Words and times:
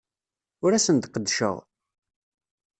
Ur 0.63 0.71
asen-d-qeddceɣ. 0.73 1.55